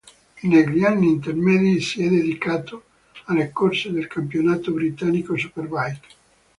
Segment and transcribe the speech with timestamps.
[0.41, 2.85] Negli anni intermedi si è dedicato
[3.25, 5.99] alle corse nel campionato britannico Superbike.